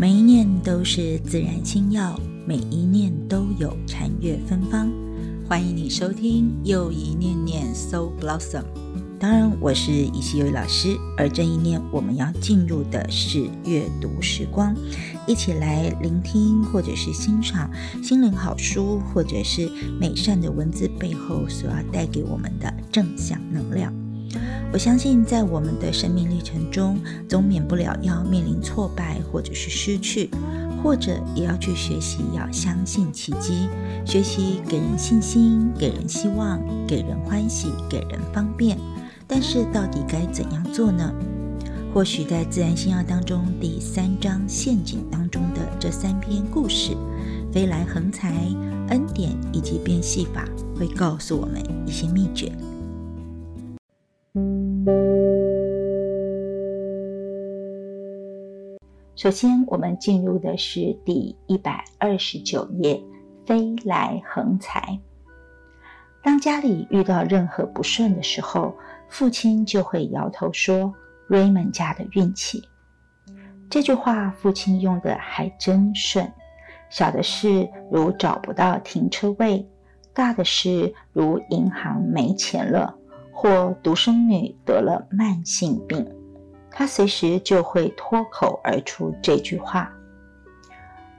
[0.00, 4.90] 每一念都是自然心药，每一念都有禅悦芬芳。
[5.46, 8.64] 欢迎你收听又一念念 So Blossom。
[9.18, 14.74] 当然，我是以西优老师，而这一念我们要进入的是阅读时光，
[15.26, 17.70] 一起来聆听或者是欣赏
[18.02, 19.68] 心灵好书，或者是
[20.00, 23.92] 美善的文字背后所要带给我们的正向能量。
[24.72, 26.96] 我相信，在我们的生命历程中，
[27.28, 30.30] 总免不了要面临挫败，或者是失去，
[30.80, 33.68] 或者也要去学习要相信奇迹，
[34.06, 38.78] 学习给人信心，给人希望，给人欢喜，给人方便。
[39.26, 41.12] 但是，到底该怎样做呢？
[41.92, 46.96] 或许在《自然星耀》当中第三章陷阱当中的这三篇故事——
[47.52, 48.46] 飞来横财、
[48.90, 50.48] 恩典以及变戏法，
[50.78, 52.52] 会告诉我们一些秘诀。
[59.22, 62.98] 首先，我们进入的是第一百二十九页，
[63.44, 64.98] 飞来横财。
[66.22, 68.74] 当家里遇到任何不顺的时候，
[69.10, 70.94] 父亲就会摇头说
[71.28, 72.66] ：“Raymond 家的运气。”
[73.68, 76.26] 这句话，父亲用的还真顺。
[76.88, 79.68] 小的事如找不到停车位，
[80.14, 82.96] 大的事如银行没钱了，
[83.30, 86.10] 或独生女得了慢性病。
[86.70, 89.92] 他随时就会脱口而出这句话。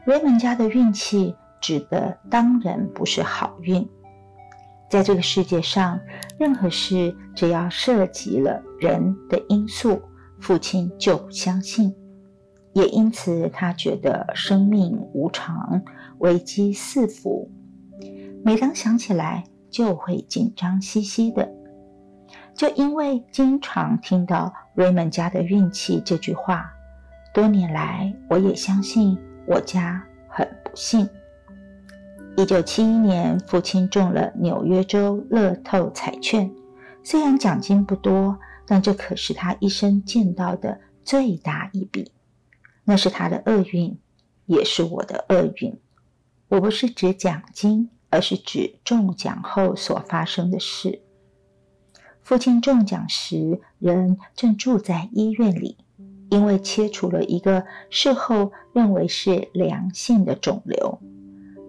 [0.05, 3.87] 瑞门家的运气指的当然不是好运。
[4.89, 5.99] 在这个世界上，
[6.39, 10.01] 任何事只要涉及了人的因素，
[10.39, 11.95] 父亲就不相信。
[12.73, 15.81] 也因此，他觉得生命无常，
[16.19, 17.49] 危机四伏。
[18.43, 21.47] 每当想起来，就会紧张兮兮的。
[22.55, 26.71] 就因为经常听到 Raymond 家的运气这句话，
[27.33, 31.09] 多年来我也相信我家很不幸。
[32.37, 36.49] 一九七一年，父亲中了纽约州乐透彩券，
[37.03, 42.11] 虽然奖金不多，但这可是他一生见到的最大一笔。
[42.83, 43.97] 那是他的厄运，
[44.45, 45.77] 也是我的厄运。
[46.47, 51.01] 我不是指奖金，而是指中奖后所发生的事。
[52.23, 55.77] 父亲中奖时，人正住在医院里，
[56.29, 60.99] 因为切除了一个事后认为是良性的肿瘤。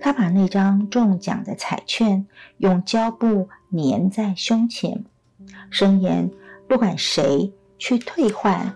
[0.01, 2.27] 他把那张中奖的彩券
[2.59, 5.05] 用胶布粘在胸前，
[5.71, 6.31] 声言
[6.69, 8.75] 不管谁去退换，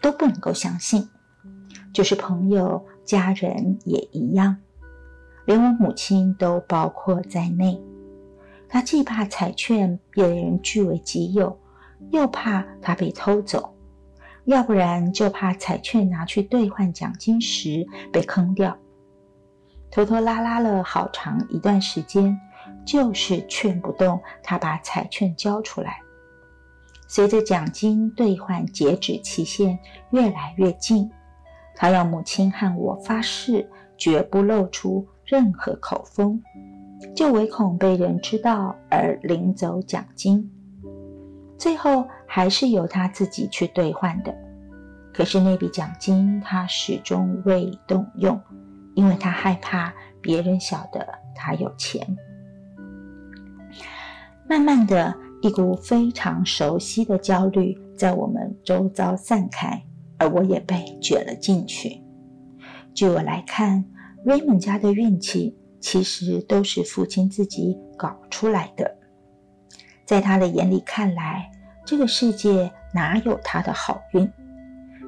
[0.00, 1.08] 都不能够相信，
[1.92, 4.56] 就是朋友、家人也一样，
[5.44, 7.80] 连我母亲都包括在内。
[8.72, 11.60] 他既怕彩券被人据为己有，
[12.10, 13.76] 又怕它被偷走，
[14.46, 18.74] 要不然就怕彩券拿去兑换奖金时被坑掉。
[19.90, 22.34] 拖拖拉拉了好长一段时间，
[22.86, 25.98] 就是劝不动他把彩券交出来。
[27.06, 29.78] 随着奖金兑换截止期限
[30.12, 31.10] 越来越近，
[31.76, 33.68] 他要母亲和我发誓，
[33.98, 36.42] 绝不露出任何口风。
[37.14, 40.50] 就唯恐被人知道而领走奖金，
[41.58, 44.34] 最后还是由他自己去兑换的。
[45.12, 48.40] 可是那笔奖金他始终未动用，
[48.94, 52.16] 因为他害怕别人晓得他有钱。
[54.48, 59.82] 慢慢的一股非常熟悉的焦虑在我们周遭散开，
[60.18, 62.00] 而我也被卷了进去。
[62.94, 63.84] 据我来看
[64.24, 65.56] ，Raymond 家的运气。
[65.82, 68.96] 其实都是父亲自己搞出来的。
[70.06, 71.50] 在他的眼里看来，
[71.84, 74.30] 这个世界哪有他的好运？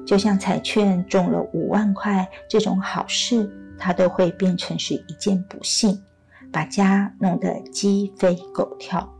[0.05, 3.49] 就像彩券中了五万块这种好事，
[3.79, 5.99] 他都会变成是一件不幸，
[6.51, 9.11] 把家弄得鸡飞狗跳。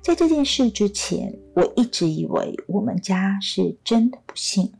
[0.00, 4.72] 在这件事之前，我一直以为我们家是真的不幸，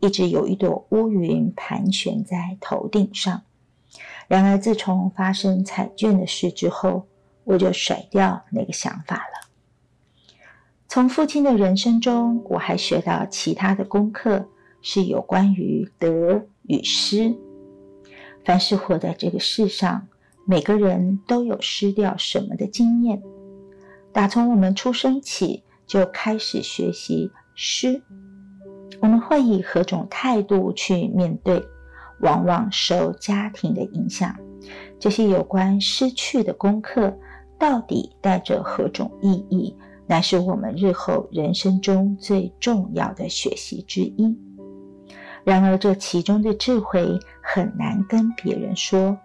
[0.00, 3.42] 一直有一朵乌云盘旋在头顶上。
[4.28, 7.06] 然而，自从发生彩券的事之后，
[7.44, 9.48] 我就甩掉那个想法了。
[10.88, 14.46] 从父亲的人生中，我还学到其他的功课，
[14.80, 17.34] 是有关于得与失。
[18.44, 20.06] 凡是活在这个世上，
[20.44, 23.22] 每个人都有失掉什么的经验。
[24.12, 28.02] 打从我们出生起，就开始学习失。
[29.00, 31.64] 我们会以何种态度去面对？
[32.22, 34.34] 往往受家庭的影响，
[34.98, 37.16] 这些有关失去的功课，
[37.58, 39.76] 到底带着何种意义，
[40.06, 44.36] 乃是我们日后人生中最重要的学习之一。
[45.44, 49.18] 然而，这其中的智慧很难跟别人说，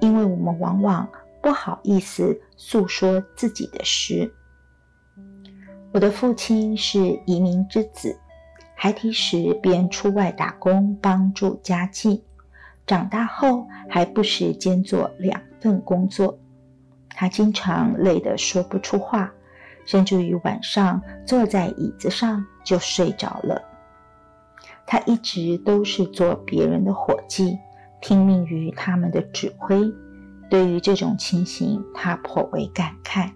[0.00, 1.06] 因为我们往往
[1.42, 4.32] 不好意思诉说自己的事。
[5.92, 8.18] 我的父亲是移民之子，
[8.74, 12.24] 孩提时便出外打工帮助家计，
[12.90, 16.36] 长大后还不时兼做两份工作。
[17.10, 19.32] 他经常累得说不出话，
[19.86, 23.62] 甚至于晚上坐在椅子上就睡着了。
[24.88, 27.56] 他一直都是做别人的伙计，
[28.00, 29.88] 听命于他们的指挥。
[30.50, 33.30] 对于这种情形，他颇为感慨。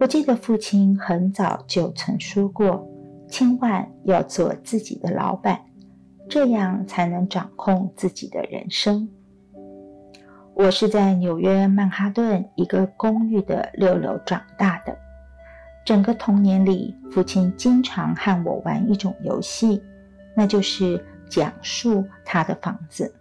[0.00, 2.88] 我记得父亲很早就曾说过
[3.28, 5.60] ：“千万要做自己的老板，
[6.28, 9.08] 这样才能掌控自己的人生。”
[10.54, 14.96] 我是在纽约曼哈顿一个公寓的六楼长大的。
[15.84, 19.82] 整个童年里，父亲经常和我玩一种游戏。
[20.36, 23.12] 那就是讲述他的房子，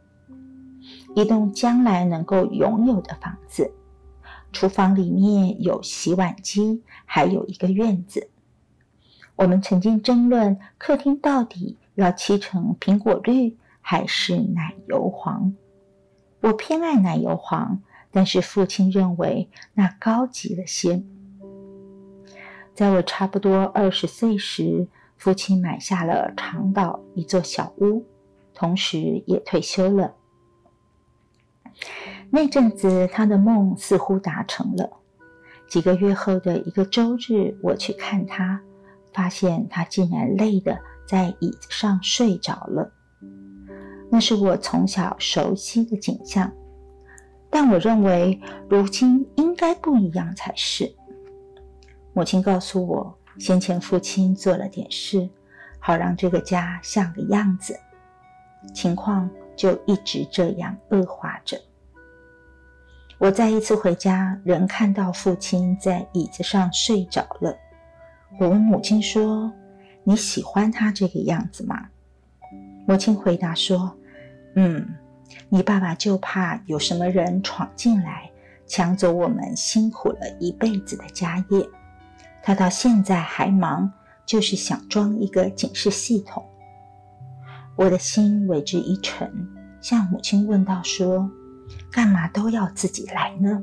[1.16, 3.72] 一栋将来能够拥有的房子。
[4.52, 8.30] 厨房里面有洗碗机，还有一个院子。
[9.36, 15.54] 我们曾经争论客厅到底要漆成苹果绿还是奶油黄。
[16.40, 21.04] 我偏爱奶油黄，但是父亲认为那高级了些。
[22.74, 24.88] 在我差不多二十岁时。
[25.20, 28.06] 父亲买下了长岛一座小屋，
[28.54, 30.14] 同时也退休了。
[32.30, 34.92] 那阵子，他的梦似乎达成了。
[35.68, 38.62] 几个月后的一个周日，我去看他，
[39.12, 42.92] 发现他竟然累得在椅子上睡着了。
[44.12, 46.52] 那是我从小熟悉的景象，
[47.50, 48.40] 但我认为
[48.70, 50.94] 如今应该不一样才是。
[52.14, 53.18] 母亲告诉我。
[53.40, 55.30] 先前父亲做了点事，
[55.78, 57.80] 好让这个家像个样子，
[58.74, 61.56] 情况就一直这样恶化着。
[63.20, 67.56] 我再一次回家，仍看到父亲在椅子上睡着了。
[68.40, 69.54] 我问母亲说
[70.08, 71.90] ：“你喜欢他这个样子吗？”
[72.88, 73.94] 母亲回答说
[74.56, 74.88] ：“嗯，
[75.50, 78.32] 你爸爸就怕有什么人闯进来，
[78.66, 81.68] 抢走我们辛苦了一辈子的家业。”
[82.42, 83.92] 他到现在还忙，
[84.26, 86.42] 就是想装一个警示系统。
[87.76, 89.30] 我的心为之一沉，
[89.82, 91.30] 向母亲问道：“说，
[91.92, 93.62] 干嘛都要自己来呢？”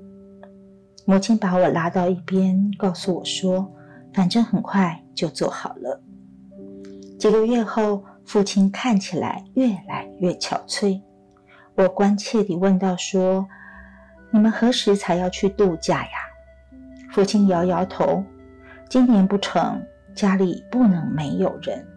[1.07, 3.73] 母亲把我拉到一边，告诉我说
[4.13, 6.03] ：“反正很快就做好了。”
[7.25, 11.01] 几个月后，父亲看起来越来越憔悴。
[11.75, 13.49] 我关切地问道：“说，
[14.31, 16.11] 你们何时才要去度假呀？”
[17.13, 18.23] 父亲摇摇头。
[18.91, 19.83] 今年不成，
[20.15, 21.89] 家里不能没有人。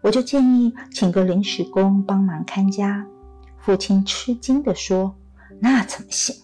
[0.00, 3.06] 我就建议请个临时工帮忙看家。
[3.58, 5.14] 父亲吃惊地说
[5.60, 6.34] ：“那怎么行？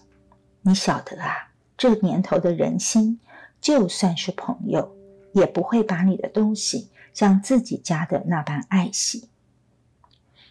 [0.61, 3.19] 你晓得啊，这年头的人心，
[3.59, 4.95] 就算是朋友，
[5.33, 9.27] 也不会把你的东西像自己家的那般爱惜。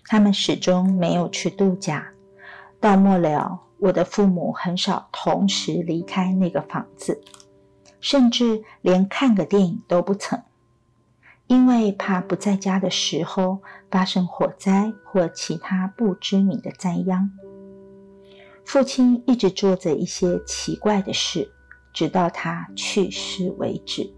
[0.07, 2.09] 他们始终没有去度假。
[2.81, 7.23] 到末了，我的父母很少同时离开那个房子。”
[8.01, 10.43] 甚至连看个电影都不曾，
[11.47, 17.31] 因为怕不在家的时候发生火灾或其他不知名的灾殃。
[18.67, 21.51] 父亲一直做着一些奇怪的事，
[21.95, 24.13] 直到他去世为止。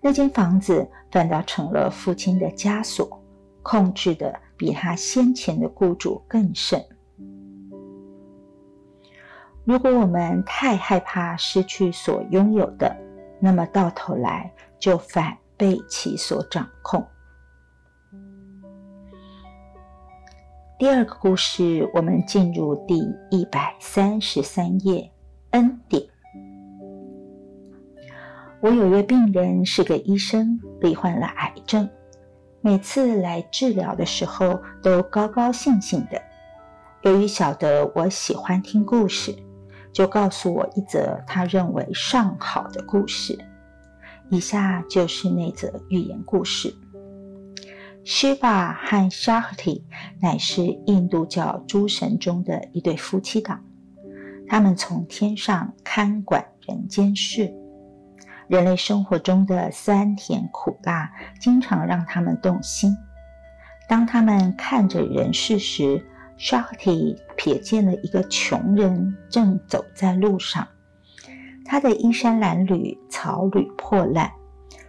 [0.00, 3.22] 那间房子反倒成了父亲的枷锁，
[3.62, 6.82] 控制的比他先前的雇主更甚。
[9.64, 12.96] 如果我们太害怕失去所拥有的，
[13.38, 17.06] 那么到头来就反被其所掌控。
[20.78, 22.98] 第二个故事，我们进入第
[23.30, 25.12] 一百三十三页。
[25.50, 26.02] 恩典。
[28.60, 31.88] 我有一位病人是个医生，罹患了癌症，
[32.60, 36.20] 每次来治疗的时候都高高兴兴的。
[37.02, 39.34] 由于晓得我喜欢听故事。
[39.92, 43.36] 就告诉我一则他认为上好的故事。
[44.28, 46.72] 以下就是那则寓言故事
[48.04, 49.82] ：Shiva 和 Shakti
[50.20, 53.64] 乃是印度教诸神中的一对夫妻档，
[54.46, 57.52] 他们从天上看管人间事。
[58.50, 62.96] 人类生活中的酸甜苦辣，经常让他们动心。
[63.88, 66.04] 当他们看着人世时
[66.36, 70.66] ，Shakti 瞥见了一个穷人正走在路上，
[71.64, 74.32] 他的衣衫褴褛、草履破烂，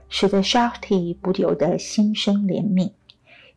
[0.09, 2.93] 使得 Shakti 不由得心生怜悯，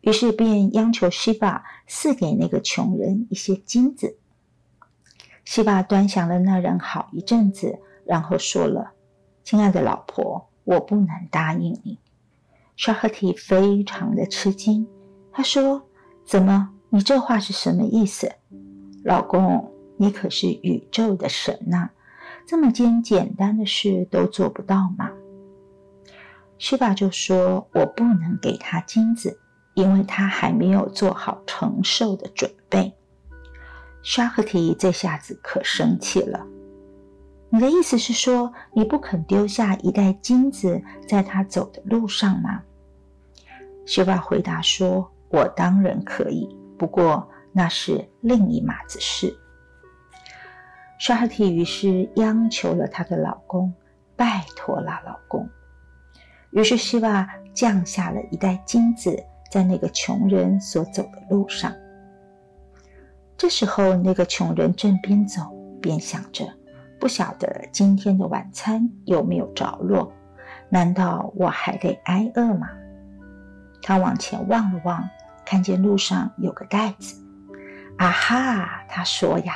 [0.03, 4.19] 于是便央求西法赐给那个穷人一些金子。
[5.47, 8.93] 西法端详了那人好一阵子，然后说了
[9.45, 12.01] ：“亲爱的老婆，我不能答应你。”
[12.75, 14.89] 沙赫提非常的吃惊，
[15.31, 15.87] 他说
[16.27, 16.71] ：“怎么？
[16.89, 18.33] 你这话是什么意思？
[19.05, 21.91] 老公，你可是宇宙的神呐，
[22.45, 25.13] 这么件简单的事都做不到吗？”
[26.59, 29.39] 西法就说：“我不能给他金子。”
[29.75, 32.95] 因为他还没有做好承受的准备，
[34.05, 36.47] 沙赫提这下子可生气了。
[37.55, 42.61] 你的意思是说，你不肯丢下一袋金子在他走的路上吗？
[43.87, 49.33] 希瓦回答说：“我当然可以，不过那是另一码子事。”
[50.99, 53.73] 沙赫提于是央求了她的老公
[54.17, 55.49] ：“拜托了，老公。”
[56.51, 59.17] 于是希瓦降下了一袋金子。
[59.49, 61.73] 在那个穷人所走的路上，
[63.37, 65.43] 这时候那个穷人正边走
[65.81, 66.53] 边想着：
[67.05, 70.11] 不晓得今天的晚餐有没有着落？
[70.71, 72.67] 难道我还得挨饿吗？
[73.83, 75.07] 他往前望了望，
[75.45, 77.23] 看见路上有个袋子。
[77.99, 78.87] 啊哈！
[78.89, 79.53] 他说呀：“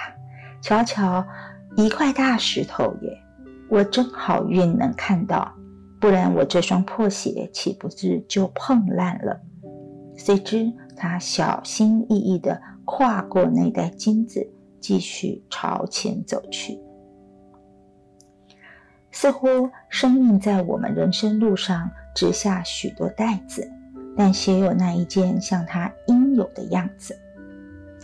[0.60, 1.26] 瞧瞧，
[1.74, 3.18] 一块大石头耶！
[3.70, 5.50] 我真好运能看到，
[5.98, 9.40] 不然我这双破鞋岂不是就碰烂了？”
[10.18, 14.46] 谁知他小心翼翼地跨过那袋金子，
[14.82, 16.78] 继续朝前走去。
[19.20, 23.68] 似乎生命在我们人生路上植下许多袋子，
[24.16, 27.18] 但谁有那一件像他应有的样子？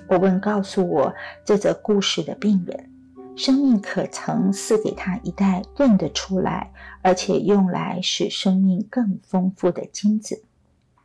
[0.08, 2.90] 我问告诉我这则故事的病人：
[3.36, 10.42] 生命可曾赐给他一袋认得出来，而且用来使生命更丰富的金子？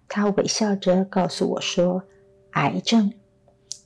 [0.07, 2.01] 他微笑着告诉我说
[2.53, 3.13] ：“癌症，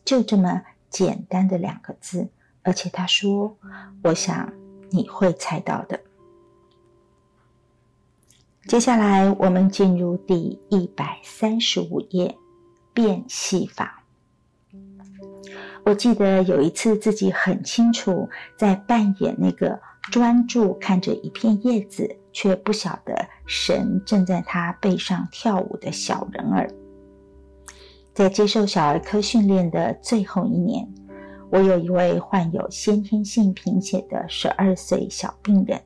[0.05, 2.29] 就这么简单的两个字。”
[2.63, 3.57] 而且他说
[4.05, 4.53] ：“我想
[4.89, 5.99] 你会猜到的。”
[8.67, 12.35] 接下来，我们进入第一百三十五页
[12.93, 14.03] 变戏法。
[15.85, 19.79] 我记得有一次自己很清楚在扮演那个
[20.11, 22.17] 专注看着一片叶子。
[22.35, 23.13] 却不晓得
[23.45, 26.67] 神正在他背上跳舞的小人儿。
[28.11, 30.91] 在接受小儿科训练的最后一年，
[31.51, 35.79] 我有一位患有先天性贫血的十二岁小病人。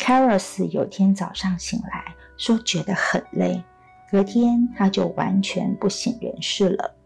[0.00, 3.62] Caros 有天早上醒来，说觉得很累，
[4.10, 6.96] 隔天他就完全不省人事了。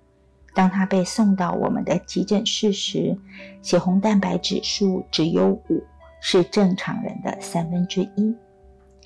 [0.54, 3.18] 当他被送到我们的急诊室时，
[3.60, 5.84] 血红蛋白指数只有五。
[6.26, 8.34] 是正常人的三分之一。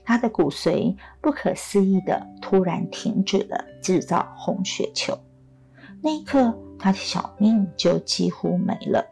[0.04, 5.18] 他的骨髓不可思议的突然停止了制造红血球，
[6.00, 9.04] 那一刻他的小命就几乎没了。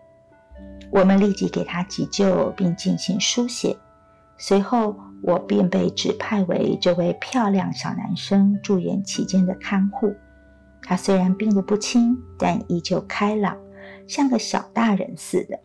[0.93, 3.77] 我们立即给他急救并进行输血，
[4.39, 10.15] 随后我便被指派为这位漂亮小男生住院期间的看护。
[10.83, 13.57] 他虽然病得不轻，但依旧开朗，
[14.07, 15.59] 像个小大人似的。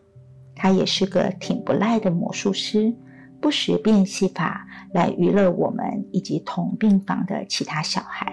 [0.56, 2.94] 他也是个挺不赖的魔术师，
[3.40, 8.32] 不时变戏法来娱乐我们以及同病房的其他小孩。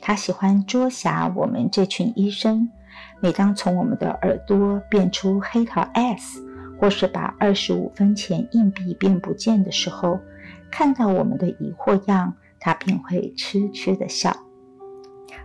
[0.00, 2.68] 他喜欢捉瞎我们这群医生。
[3.20, 6.42] 每当从我们的耳朵变出黑桃 S，
[6.82, 10.18] 或是把二十五分钱硬币变不见的时候，
[10.68, 14.36] 看到我们的疑惑样，他便会痴痴的笑。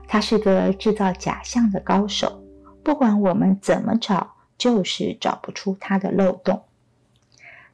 [0.08, 2.44] 他是个制造假象的高手，
[2.82, 4.34] 不管我们怎么找。
[4.58, 6.64] 就是找不出他的漏洞。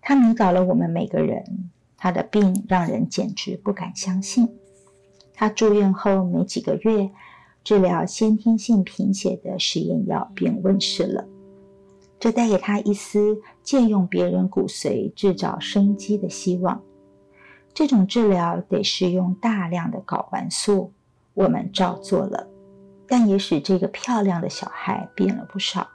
[0.02, 1.70] 他迷倒了我们每个人。
[1.96, 4.50] 他的病让人简直不敢相信。
[5.34, 7.10] 他住院后没几个月，
[7.64, 11.26] 治疗先天性贫血的实验药便问世了。
[12.24, 16.82] 这带给他一丝借用别人骨髓制造生机的希望。
[17.74, 20.94] 这种治疗得是用大量的睾丸素。
[21.34, 22.48] 我们照做了，
[23.10, 25.86] 但也使这个漂亮的小孩变了不少。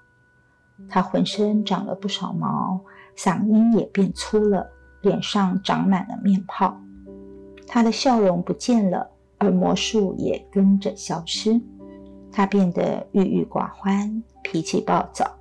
[0.87, 2.79] 他浑身长了不少毛，
[3.17, 4.71] 嗓音也变粗了，
[5.01, 6.79] 脸上长满了面泡。
[7.67, 11.59] 他的笑容不见了，而魔术也跟着消失。
[12.31, 15.38] 他变得郁郁寡欢，脾气暴躁。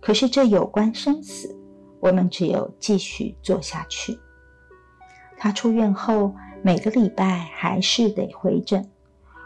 [0.00, 1.54] 可是这有关生死，
[2.00, 4.18] 我们只有继续做下去。
[5.36, 8.88] 他出院后，每个礼拜还是得回诊，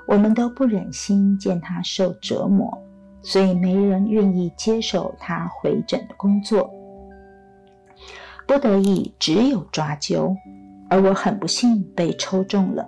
[0.06, 2.78] 我们都不忍心见他受折磨。
[3.26, 6.70] 所以没人愿意接手他回诊的工作，
[8.46, 10.36] 不得已只有抓阄，
[10.90, 12.86] 而我很不幸被抽中了。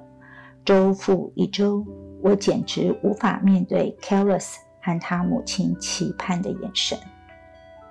[0.63, 1.83] 周复一周，
[2.23, 6.99] 我简直无法面对 c a r o s 和他母亲期盼的眼神，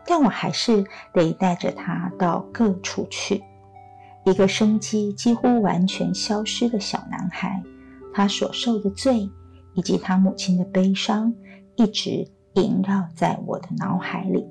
[0.06, 0.84] 但我还是
[1.14, 3.44] 得带着他到各处去。
[4.24, 7.62] 一个生机几乎完全消失的小男孩，
[8.14, 9.30] 他所受的罪
[9.74, 11.34] 以及他母亲的悲伤，
[11.76, 14.48] 一直萦绕在我的脑海里。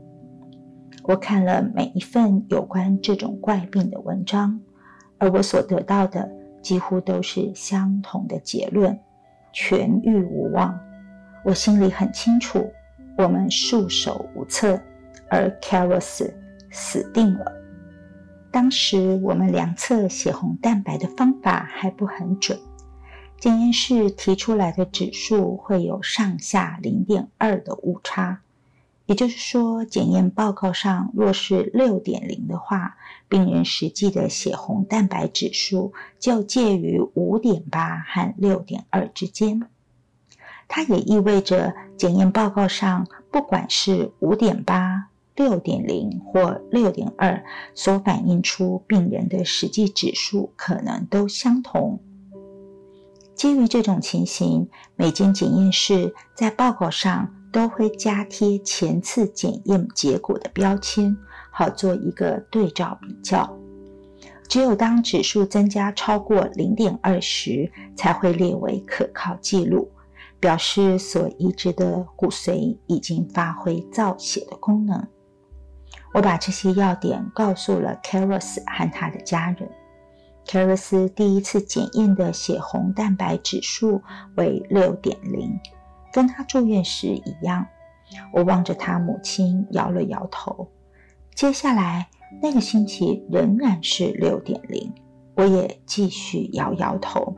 [1.02, 4.60] 我看了每一份有关这种怪病的文章，
[5.18, 6.30] 而我所得到的
[6.62, 8.98] 几乎都是相同的结论：
[9.52, 10.78] 痊愈无望。
[11.44, 12.72] 我心里很清楚，
[13.18, 14.80] 我们束手无策，
[15.34, 16.32] 而 c a r o s
[16.70, 17.52] 死定了。
[18.52, 22.56] 当时我们量测血红蛋白的方法还不很准，
[23.40, 28.42] 检验室提出来的指数会有上下零点二的误差。
[29.06, 32.96] 也就是说，检验报告上若是六点零的话，
[33.28, 39.68] 病人实际的血红蛋白指数就介于五点八和六点二之间。
[40.68, 52.00] 它也意味着，检验报告上不管是五点八、六点零或六点二，所反映出病人的实际指数可能都相同。
[53.34, 57.34] 基于这种情形，每间检验室在报告上。
[57.54, 61.16] 都会加贴前次检验结果的标签，
[61.52, 63.48] 好做一个对照比较。
[64.48, 69.88] 只有当指数增加超过零点二时，才会列为可靠记录，
[70.40, 75.06] 表示所移植的骨髓已经发挥造血的功能。
[76.14, 79.68] 我把这些要点告诉了 c a r o s 和他的家人。
[80.46, 84.00] c a r o s 第一次检验的血红蛋白指数
[84.36, 85.58] 为六点零。
[86.12, 87.66] 跟他住院时一样，
[88.32, 90.70] 我望着他母亲摇了摇头。
[91.34, 92.06] 接下来
[92.40, 94.94] 那个星期仍然是六点零，
[95.34, 97.36] 我也继续摇摇头。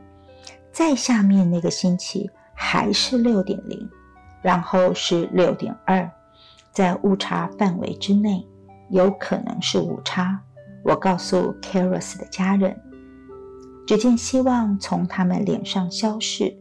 [0.71, 3.89] 再下面那个星期还是六点零，
[4.43, 6.07] 然后是六点二，
[6.71, 8.45] 在误差范围之内，
[8.89, 10.39] 有可能是误差。
[10.83, 12.79] 我告诉 c a r o s 的家人，
[13.85, 16.57] 只见希望从他们脸上消逝。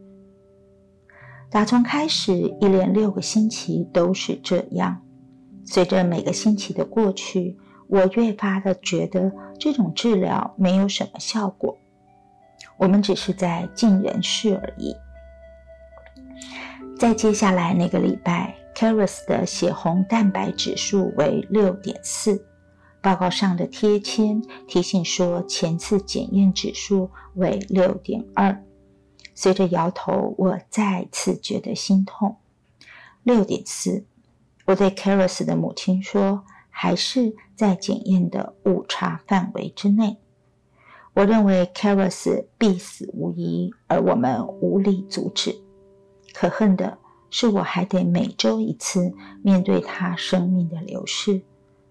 [1.49, 5.01] 打从开始，一连六个星期都是这样。
[5.65, 7.57] 随着每个星期的过去，
[7.89, 11.77] 我越发的觉得这种治疗没有什么效果。
[12.77, 14.95] 我们只是在尽人事而已。
[16.99, 22.47] 在接下来那个礼拜 c a r o s 的血红蛋白指数为六点四，
[23.01, 28.63] 报告上的贴签提醒说前次检验指数为六点二。
[29.35, 32.37] 随着摇头，我再次觉得心痛。
[33.23, 34.05] 六点四，
[34.67, 40.19] 我对 c a r o s 的母亲说：“还是在检验的误差范围之内。”
[41.17, 45.57] 我认为 c a r o s 必死无疑，而我们无力阻止。
[46.35, 46.99] 可恨的
[47.31, 49.13] 是，我还得每周一次
[49.43, 51.43] 面对他生命的流逝。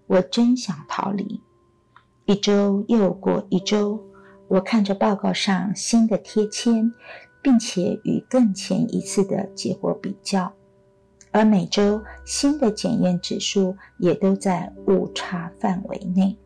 [0.06, 1.40] 我真想逃离。
[2.24, 4.02] 一周又过一周，
[4.48, 6.92] 我看着报告上新的贴签。
[7.42, 10.52] 并且与更前一次的结果比较，
[11.30, 16.36] 而每周新的检验指数也都在误差范围内。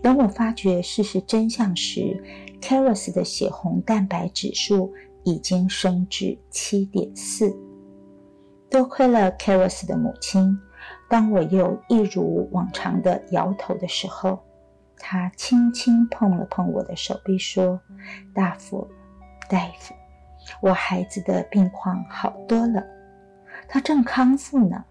[0.00, 2.16] 等我发觉事实真相时
[2.62, 4.92] c a r o s 的血红蛋白指数
[5.24, 7.52] 已经升至七点四。
[8.70, 10.58] 多亏了 c a r o s 的母亲，
[11.08, 14.38] 当我又一如往常的摇头的时候，
[14.98, 17.80] 她轻轻碰了碰我的手臂，说
[18.34, 18.86] ：“大夫。”
[19.48, 19.94] 大夫，
[20.60, 22.84] 我孩子的病况好多了，
[23.66, 24.84] 他正康复呢。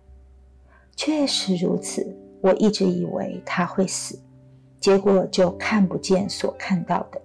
[0.96, 4.20] 确实如此，我一直以为他会死，
[4.80, 7.22] 结果就看不见所看到的。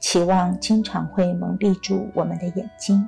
[0.00, 3.06] 期望经常会蒙蔽住我们的眼睛，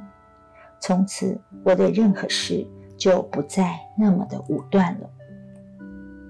[0.86, 2.66] 从此我对任何事
[2.98, 5.08] 就不再那么的武断了。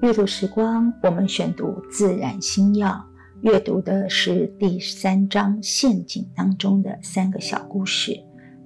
[0.01, 2.91] 阅读时光，我们选读《自然星耀》。
[3.43, 8.17] 阅读的是第三章陷阱当中的三个小故事：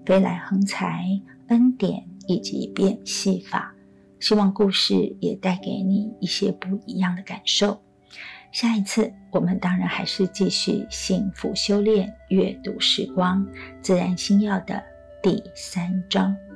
[0.04, 1.06] 飞来横财、
[1.46, 3.74] 恩典以及变戏法。
[4.20, 7.80] 希望故事也带给你一些不一样的感受。
[8.52, 13.46] 下一次我们当然还是继续幸福修炼阅读时光
[13.80, 14.82] 自然星耀的
[15.20, 16.47] 第三章。